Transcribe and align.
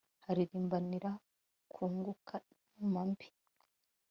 bahirimbanira 0.23 1.11
kunguka 1.71 2.35
inama 2.53 3.01
mbi 3.09 3.27